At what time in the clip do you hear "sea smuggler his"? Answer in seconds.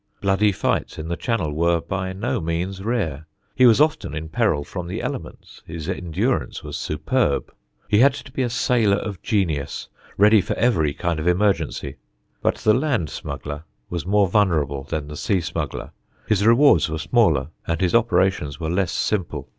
15.15-16.47